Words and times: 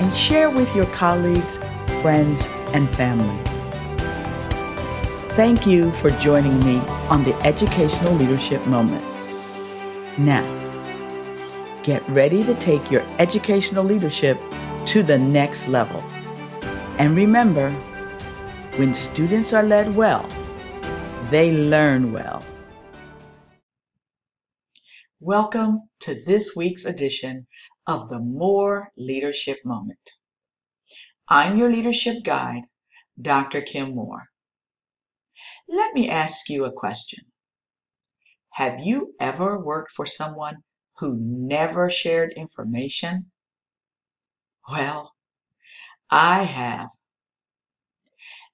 and 0.00 0.14
share 0.14 0.50
with 0.50 0.74
your 0.74 0.86
colleagues, 0.86 1.56
friends, 2.02 2.46
and 2.72 2.88
family. 2.96 3.42
Thank 5.34 5.66
you 5.66 5.92
for 5.92 6.10
joining 6.10 6.58
me 6.60 6.78
on 7.08 7.24
the 7.24 7.34
Educational 7.46 8.12
Leadership 8.14 8.66
Moment. 8.66 9.04
Now, 10.18 10.44
get 11.82 12.06
ready 12.08 12.42
to 12.44 12.54
take 12.56 12.90
your 12.90 13.02
educational 13.18 13.84
leadership 13.84 14.38
to 14.86 15.02
the 15.02 15.18
next 15.18 15.68
level. 15.68 16.02
And 16.98 17.16
remember, 17.16 17.70
when 18.76 18.94
students 18.94 19.52
are 19.52 19.62
led 19.62 19.94
well, 19.94 20.28
they 21.30 21.52
learn 21.52 22.12
well. 22.12 22.37
Welcome 25.28 25.90
to 26.00 26.24
this 26.24 26.56
week's 26.56 26.86
edition 26.86 27.48
of 27.86 28.08
the 28.08 28.18
Moore 28.18 28.92
Leadership 28.96 29.58
Moment. 29.62 30.12
I'm 31.28 31.58
your 31.58 31.70
leadership 31.70 32.24
guide, 32.24 32.62
Dr. 33.20 33.60
Kim 33.60 33.94
Moore. 33.94 34.28
Let 35.68 35.92
me 35.92 36.08
ask 36.08 36.48
you 36.48 36.64
a 36.64 36.72
question. 36.72 37.26
Have 38.54 38.78
you 38.82 39.12
ever 39.20 39.62
worked 39.62 39.92
for 39.92 40.06
someone 40.06 40.62
who 40.96 41.18
never 41.20 41.90
shared 41.90 42.32
information? 42.34 43.26
Well, 44.66 45.12
I 46.10 46.44
have. 46.44 46.88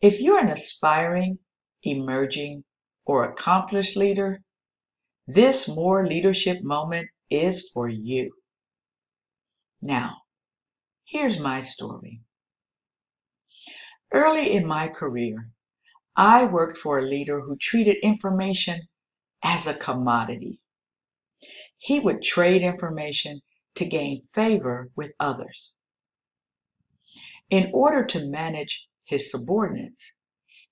If 0.00 0.20
you're 0.20 0.38
an 0.38 0.50
aspiring, 0.50 1.40
emerging, 1.82 2.62
or 3.04 3.24
accomplished 3.24 3.96
leader, 3.96 4.44
this 5.32 5.68
Moore 5.68 6.06
leadership 6.06 6.62
moment 6.62 7.08
is 7.30 7.70
for 7.72 7.88
you. 7.88 8.32
Now, 9.80 10.22
here's 11.04 11.38
my 11.38 11.60
story. 11.60 12.20
Early 14.12 14.52
in 14.52 14.66
my 14.66 14.88
career, 14.88 15.50
I 16.16 16.44
worked 16.44 16.78
for 16.78 16.98
a 16.98 17.06
leader 17.06 17.40
who 17.40 17.56
treated 17.56 17.96
information 18.02 18.88
as 19.44 19.66
a 19.66 19.74
commodity. 19.74 20.58
He 21.78 22.00
would 22.00 22.22
trade 22.22 22.62
information 22.62 23.40
to 23.76 23.84
gain 23.84 24.24
favor 24.34 24.90
with 24.96 25.12
others. 25.20 25.72
In 27.48 27.70
order 27.72 28.04
to 28.06 28.28
manage 28.28 28.88
his 29.04 29.30
subordinates, 29.30 30.12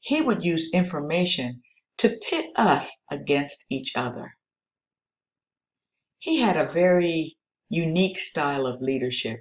he 0.00 0.22
would 0.22 0.44
use 0.44 0.70
information 0.72 1.62
to 1.98 2.18
pit 2.28 2.46
us 2.56 3.00
against 3.10 3.66
each 3.70 3.92
other. 3.94 4.36
He 6.18 6.40
had 6.40 6.56
a 6.56 6.70
very 6.70 7.36
unique 7.68 8.18
style 8.18 8.66
of 8.66 8.80
leadership. 8.80 9.40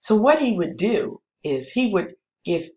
So, 0.00 0.14
what 0.16 0.40
he 0.40 0.52
would 0.52 0.76
do 0.76 1.20
is 1.42 1.72
he 1.72 1.88
would 1.88 2.14
give 2.44 2.68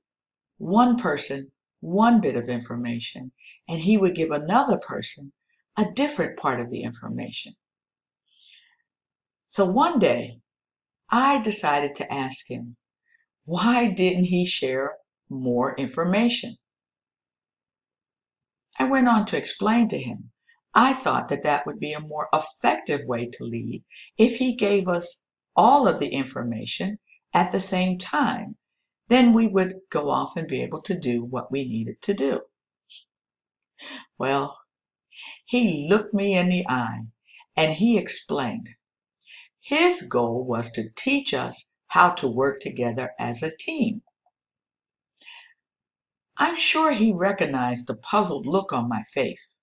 one 0.58 0.98
person 0.98 1.52
one 1.82 2.22
bit 2.22 2.36
of 2.36 2.48
information 2.48 3.32
and 3.68 3.82
he 3.82 3.98
would 3.98 4.16
give 4.16 4.32
another 4.32 4.78
person 4.78 5.34
a 5.78 5.92
different 5.92 6.38
part 6.38 6.60
of 6.60 6.70
the 6.70 6.84
information. 6.84 7.56
So 9.48 9.70
one 9.70 10.00
day, 10.00 10.40
I 11.10 11.42
decided 11.42 11.96
to 11.96 12.12
ask 12.12 12.50
him, 12.50 12.78
why 13.46 13.90
didn't 13.90 14.26
he 14.26 14.46
share 14.46 14.96
more 15.30 15.76
information? 15.76 16.58
I 18.80 18.86
went 18.86 19.08
on 19.08 19.26
to 19.28 19.38
explain 19.38 19.88
to 19.90 19.98
him, 20.00 20.32
I 20.76 20.94
thought 20.94 21.30
that 21.30 21.44
that 21.44 21.66
would 21.66 21.80
be 21.80 21.94
a 21.94 22.00
more 22.00 22.30
effective 22.34 23.06
way 23.06 23.28
to 23.28 23.44
lead 23.44 23.84
if 24.18 24.38
he 24.38 24.56
gave 24.56 24.88
us 24.88 25.24
all 25.56 25.88
of 25.88 26.00
the 26.00 26.10
information 26.10 27.00
at 27.34 27.52
the 27.52 27.60
same 27.60 27.98
time 27.98 28.58
then 29.14 29.34
we 29.34 29.48
would 29.48 29.80
go 29.90 30.10
off 30.10 30.36
and 30.36 30.48
be 30.48 30.62
able 30.62 30.82
to 30.82 30.98
do 30.98 31.24
what 31.24 31.52
we 31.52 31.66
needed 31.66 32.02
to 32.02 32.14
do. 32.14 32.42
Well, 34.18 34.58
he 35.46 35.88
looked 35.90 36.14
me 36.14 36.36
in 36.36 36.50
the 36.50 36.66
eye 36.68 37.02
and 37.56 37.74
he 37.74 37.98
explained. 37.98 38.70
His 39.60 40.02
goal 40.04 40.44
was 40.44 40.72
to 40.72 40.90
teach 40.96 41.34
us 41.34 41.70
how 41.88 42.12
to 42.12 42.28
work 42.28 42.60
together 42.60 43.12
as 43.20 43.44
a 43.44 43.56
team. 43.56 44.02
I'm 46.38 46.56
sure 46.56 46.92
he 46.92 47.14
recognized 47.14 47.88
the 47.88 47.96
puzzled 47.96 48.48
look 48.48 48.74
on 48.74 48.90
my 48.90 49.04
face 49.14 49.58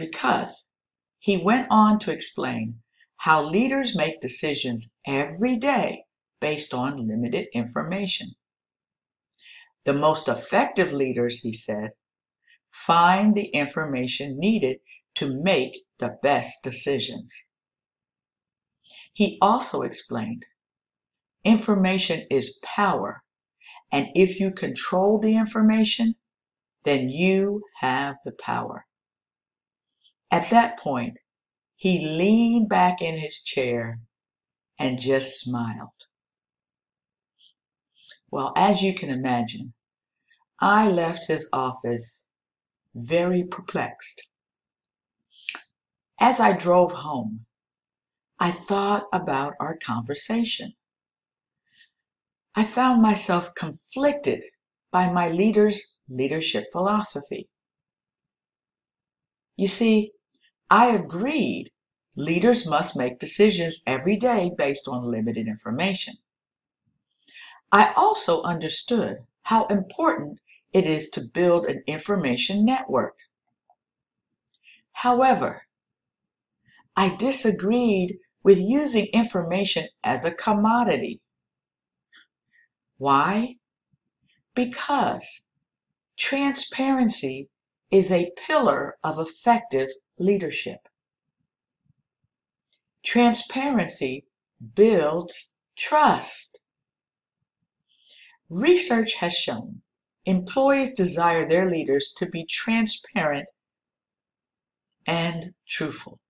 because 0.00 0.68
he 1.18 1.36
went 1.36 1.66
on 1.70 1.98
to 2.00 2.10
explain 2.10 2.80
how 3.18 3.44
leaders 3.44 3.94
make 3.94 4.20
decisions 4.20 4.90
every 5.06 5.56
day 5.56 6.04
based 6.40 6.72
on 6.72 7.06
limited 7.06 7.46
information. 7.52 8.32
The 9.84 9.92
most 9.92 10.26
effective 10.26 10.92
leaders, 10.92 11.40
he 11.40 11.52
said, 11.52 11.90
find 12.70 13.34
the 13.34 13.48
information 13.48 14.38
needed 14.38 14.78
to 15.16 15.42
make 15.42 15.84
the 15.98 16.16
best 16.22 16.62
decisions. 16.62 17.30
He 19.12 19.36
also 19.42 19.82
explained 19.82 20.46
information 21.44 22.26
is 22.30 22.58
power, 22.64 23.22
and 23.92 24.06
if 24.14 24.40
you 24.40 24.50
control 24.50 25.18
the 25.18 25.36
information, 25.36 26.14
then 26.84 27.10
you 27.10 27.64
have 27.80 28.16
the 28.24 28.32
power. 28.32 28.86
At 30.30 30.50
that 30.50 30.78
point, 30.78 31.18
he 31.76 32.06
leaned 32.06 32.68
back 32.68 33.02
in 33.02 33.18
his 33.18 33.40
chair 33.40 34.00
and 34.78 34.98
just 34.98 35.40
smiled. 35.40 35.88
Well, 38.30 38.52
as 38.56 38.80
you 38.80 38.94
can 38.94 39.10
imagine, 39.10 39.74
I 40.60 40.88
left 40.88 41.26
his 41.26 41.48
office 41.52 42.24
very 42.94 43.44
perplexed. 43.44 44.28
As 46.20 46.38
I 46.38 46.56
drove 46.56 46.92
home, 46.92 47.46
I 48.38 48.52
thought 48.52 49.06
about 49.12 49.54
our 49.58 49.76
conversation. 49.76 50.74
I 52.54 52.64
found 52.64 53.02
myself 53.02 53.54
conflicted 53.54 54.44
by 54.90 55.10
my 55.10 55.28
leader's 55.28 55.96
leadership 56.08 56.66
philosophy. 56.72 57.48
You 59.56 59.68
see, 59.68 60.12
I 60.70 60.94
agreed 60.94 61.72
leaders 62.14 62.64
must 62.64 62.96
make 62.96 63.18
decisions 63.18 63.80
every 63.86 64.16
day 64.16 64.52
based 64.56 64.86
on 64.86 65.10
limited 65.10 65.48
information. 65.48 66.18
I 67.72 67.92
also 67.96 68.42
understood 68.42 69.26
how 69.42 69.66
important 69.66 70.38
it 70.72 70.86
is 70.86 71.10
to 71.10 71.22
build 71.22 71.66
an 71.66 71.82
information 71.88 72.64
network. 72.64 73.18
However, 74.92 75.66
I 76.96 77.16
disagreed 77.16 78.18
with 78.44 78.58
using 78.58 79.06
information 79.06 79.88
as 80.04 80.24
a 80.24 80.34
commodity. 80.34 81.20
Why? 82.98 83.56
Because 84.54 85.42
transparency 86.16 87.48
is 87.90 88.12
a 88.12 88.32
pillar 88.46 88.98
of 89.02 89.18
effective 89.18 89.88
leadership. 90.20 90.88
Transparency 93.02 94.26
builds 94.74 95.56
trust. 95.76 96.60
Research 98.48 99.14
has 99.14 99.32
shown 99.32 99.80
employees 100.26 100.92
desire 100.92 101.48
their 101.48 101.68
leaders 101.68 102.12
to 102.18 102.26
be 102.26 102.44
transparent 102.44 103.48
and 105.06 105.54
truthful. 105.66 106.20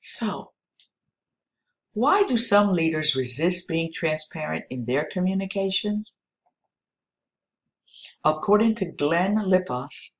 So, 0.00 0.50
why 1.92 2.24
do 2.24 2.36
some 2.36 2.72
leaders 2.72 3.16
resist 3.16 3.68
being 3.68 3.92
transparent 3.92 4.64
in 4.68 4.84
their 4.84 5.04
communications? 5.04 6.14
According 8.24 8.74
to 8.76 8.90
Glenn 8.90 9.36
Llopis, 9.36 10.15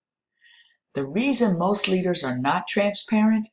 the 0.97 1.07
reason 1.07 1.59
most 1.59 1.89
leaders 1.89 2.25
are 2.25 2.39
not 2.39 2.67
transparent 2.67 3.51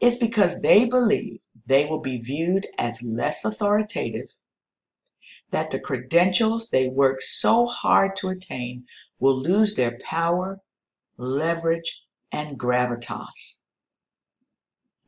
is 0.00 0.14
because 0.14 0.60
they 0.60 0.84
believe 0.84 1.40
they 1.66 1.84
will 1.84 1.98
be 1.98 2.18
viewed 2.18 2.68
as 2.78 3.02
less 3.02 3.44
authoritative, 3.44 4.28
that 5.50 5.72
the 5.72 5.80
credentials 5.80 6.68
they 6.70 6.86
work 6.88 7.20
so 7.20 7.66
hard 7.66 8.14
to 8.14 8.28
attain 8.28 8.84
will 9.18 9.36
lose 9.36 9.74
their 9.74 9.98
power, 10.04 10.60
leverage, 11.16 12.00
and 12.30 12.56
gravitas. 12.60 13.58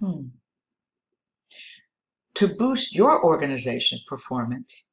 Hmm. 0.01 0.31
To 2.35 2.49
boost 2.49 2.97
your 2.97 3.25
organization's 3.25 4.03
performance, 4.09 4.91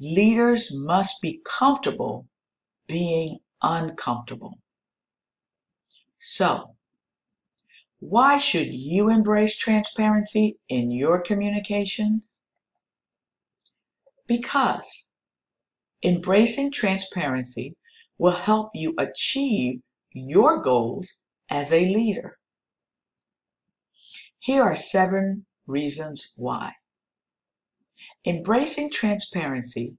leaders 0.00 0.72
must 0.74 1.20
be 1.20 1.42
comfortable 1.44 2.26
being 2.86 3.40
uncomfortable. 3.60 4.60
So, 6.18 6.76
why 7.98 8.38
should 8.38 8.72
you 8.72 9.08
embrace 9.08 9.56
transparency 9.56 10.58
in 10.68 10.90
your 10.90 11.20
communications? 11.20 12.38
Because 14.26 15.08
embracing 16.02 16.72
transparency 16.72 17.76
will 18.18 18.32
help 18.32 18.70
you 18.74 18.94
achieve 18.98 19.80
your 20.12 20.62
goals 20.62 21.20
as 21.48 21.72
a 21.72 21.88
leader. 21.88 22.38
Here 24.38 24.62
are 24.62 24.76
seven 24.76 25.46
reasons 25.66 26.32
why. 26.36 26.72
Embracing 28.24 28.90
transparency, 28.90 29.96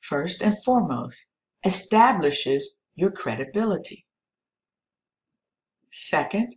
first 0.00 0.42
and 0.42 0.56
foremost, 0.64 1.26
establishes 1.64 2.76
your 2.94 3.10
credibility. 3.10 4.04
Second, 5.90 6.56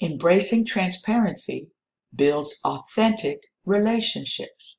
embracing 0.00 0.64
transparency 0.64 1.68
builds 2.14 2.58
authentic 2.64 3.40
relationships. 3.64 4.78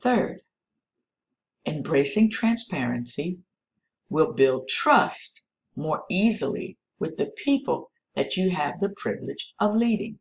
Third, 0.00 0.42
embracing 1.66 2.30
transparency 2.30 3.38
will 4.08 4.32
build 4.32 4.68
trust 4.68 5.42
more 5.76 6.04
easily 6.10 6.76
with 6.98 7.16
the 7.16 7.32
people 7.36 7.90
that 8.14 8.36
you 8.36 8.50
have 8.50 8.80
the 8.80 8.88
privilege 8.96 9.52
of 9.60 9.74
leading. 9.74 10.18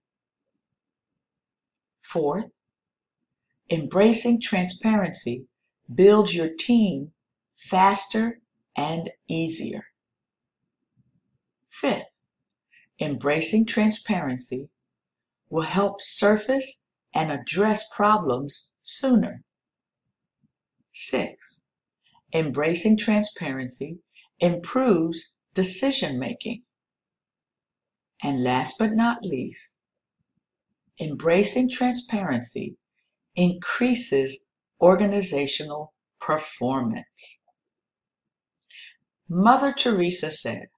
Fourth, 2.03 2.51
embracing 3.69 4.39
transparency 4.39 5.45
builds 5.93 6.35
your 6.35 6.49
team 6.49 7.13
faster 7.55 8.39
and 8.75 9.09
easier. 9.27 9.87
Fifth, 11.81 12.05
embracing 12.99 13.63
transparency 13.63 14.69
will 15.47 15.61
help 15.61 16.01
surface 16.01 16.83
and 17.13 17.31
address 17.31 17.85
problems 17.95 18.71
sooner. 18.81 19.43
Six, 20.91 21.61
embracing 22.33 22.97
transparency 22.97 23.99
improves 24.39 25.35
decision 25.53 26.17
making. 26.17 26.63
And 28.23 28.43
last 28.43 28.79
but 28.79 28.93
not 28.93 29.21
least, 29.21 29.77
embracing 30.99 31.69
transparency 31.69 32.75
increases 33.35 34.39
organizational 34.81 35.93
performance. 36.19 37.37
Mother 39.29 39.71
Teresa 39.73 40.31
said, 40.31 40.69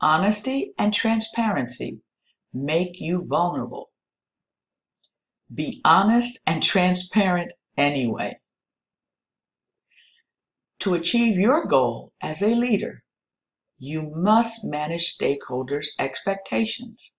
Honesty 0.00 0.72
and 0.78 0.94
transparency 0.94 1.98
make 2.54 3.00
you 3.00 3.26
vulnerable. 3.28 3.90
Be 5.54 5.80
honest 5.84 6.38
and 6.46 6.62
transparent 6.62 7.52
anyway. 7.76 8.38
To 10.80 10.94
achieve 10.94 11.38
your 11.38 11.66
goal 11.66 12.12
as 12.22 12.40
a 12.40 12.54
leader, 12.54 13.02
you 13.78 14.10
must 14.14 14.64
manage 14.64 15.16
stakeholders' 15.18 15.88
expectations. 15.98 17.12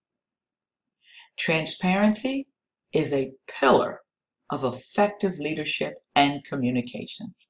Transparency 1.37 2.47
is 2.93 3.13
a 3.13 3.33
pillar 3.47 4.01
of 4.49 4.63
effective 4.63 5.37
leadership 5.37 5.93
and 6.15 6.43
communications. 6.43 7.47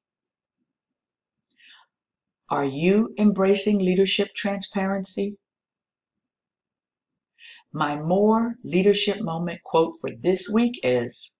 Are 2.52 2.66
you 2.66 3.14
embracing 3.16 3.78
leadership 3.78 4.34
transparency? 4.36 5.38
My 7.72 7.96
Moore 7.96 8.56
leadership 8.62 9.22
moment 9.22 9.62
quote 9.64 9.94
for 9.98 10.10
this 10.10 10.50
week 10.50 10.78
is 10.82 11.32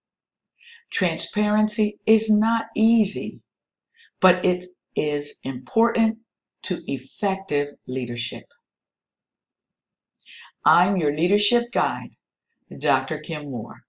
Transparency 0.90 1.98
is 2.06 2.30
not 2.30 2.68
easy, 2.74 3.42
but 4.22 4.42
it 4.42 4.64
is 4.96 5.34
important 5.44 6.16
to 6.62 6.80
effective 6.90 7.74
leadership. 7.86 8.46
I'm 10.64 10.96
your 10.96 11.12
leadership 11.12 11.72
guide, 11.72 12.16
Dr. 12.78 13.18
Kim 13.18 13.50
Moore. 13.50 13.84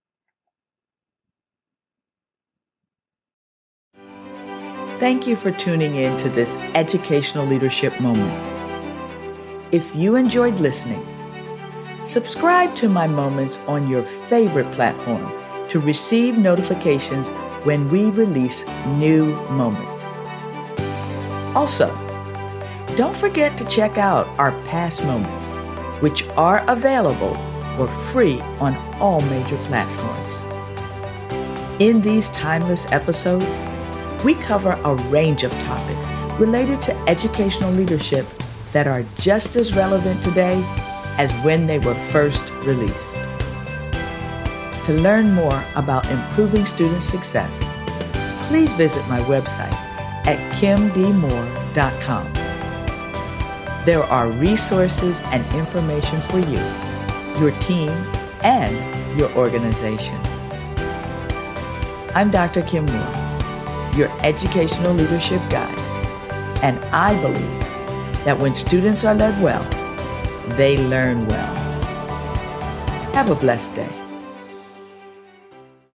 Thank 4.99 5.27
you 5.27 5.35
for 5.35 5.51
tuning 5.51 5.95
in 5.95 6.17
to 6.19 6.29
this 6.29 6.55
educational 6.75 7.45
leadership 7.45 7.99
moment. 7.99 8.31
If 9.73 9.93
you 9.95 10.15
enjoyed 10.15 10.59
listening, 10.59 11.05
subscribe 12.05 12.75
to 12.75 12.87
my 12.87 13.07
moments 13.07 13.57
on 13.67 13.89
your 13.89 14.03
favorite 14.03 14.71
platform 14.73 15.31
to 15.69 15.79
receive 15.79 16.37
notifications 16.37 17.29
when 17.65 17.87
we 17.87 18.05
release 18.11 18.65
new 18.85 19.35
moments. 19.49 20.03
Also, 21.55 21.87
don't 22.95 23.15
forget 23.15 23.57
to 23.57 23.65
check 23.65 23.97
out 23.97 24.27
our 24.37 24.51
past 24.63 25.03
moments, 25.03 25.47
which 26.01 26.23
are 26.37 26.63
available 26.69 27.33
for 27.75 27.87
free 27.87 28.39
on 28.59 28.75
all 29.01 29.21
major 29.21 29.57
platforms. 29.65 30.41
In 31.81 32.01
these 32.01 32.29
timeless 32.29 32.85
episodes, 32.91 33.45
we 34.23 34.35
cover 34.35 34.71
a 34.83 34.95
range 35.09 35.43
of 35.43 35.51
topics 35.63 36.05
related 36.39 36.81
to 36.81 36.97
educational 37.09 37.71
leadership 37.71 38.25
that 38.71 38.87
are 38.87 39.03
just 39.17 39.55
as 39.55 39.75
relevant 39.75 40.21
today 40.23 40.63
as 41.17 41.31
when 41.43 41.67
they 41.67 41.79
were 41.79 41.95
first 41.95 42.49
released. 42.65 43.13
To 44.85 44.93
learn 44.93 45.33
more 45.33 45.63
about 45.75 46.09
improving 46.09 46.65
student 46.65 47.03
success, 47.03 47.53
please 48.47 48.73
visit 48.73 49.07
my 49.07 49.19
website 49.21 49.73
at 50.25 50.39
kimdmoore.com. 50.53 52.33
There 53.85 54.03
are 54.03 54.29
resources 54.29 55.21
and 55.25 55.45
information 55.53 56.19
for 56.21 56.39
you, 56.39 56.59
your 57.39 57.51
team, 57.61 57.89
and 58.41 59.19
your 59.19 59.31
organization. 59.33 60.19
I'm 62.15 62.31
Dr. 62.31 62.61
Kim 62.61 62.85
Moore 62.85 63.22
your 63.95 64.09
educational 64.21 64.93
leadership 64.93 65.41
guide. 65.49 65.77
And 66.63 66.79
I 66.85 67.19
believe 67.21 67.59
that 68.25 68.39
when 68.39 68.55
students 68.55 69.03
are 69.03 69.13
led 69.13 69.41
well, 69.41 69.63
they 70.57 70.77
learn 70.77 71.27
well. 71.27 71.55
Have 73.13 73.29
a 73.29 73.35
blessed 73.35 73.75
day. 73.75 74.02